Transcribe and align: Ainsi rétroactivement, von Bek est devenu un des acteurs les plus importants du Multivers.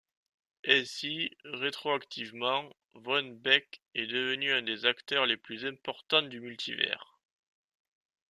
Ainsi 0.67 1.37
rétroactivement, 1.45 2.75
von 2.95 3.21
Bek 3.39 3.81
est 3.93 4.07
devenu 4.07 4.51
un 4.51 4.63
des 4.63 4.87
acteurs 4.87 5.27
les 5.27 5.37
plus 5.37 5.63
importants 5.67 6.23
du 6.23 6.39
Multivers. 6.39 7.19